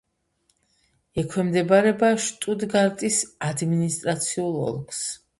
[1.23, 3.17] ექვემდებარება შტუტგარტის
[3.49, 5.03] ადმინისტრაციულ ოლქს.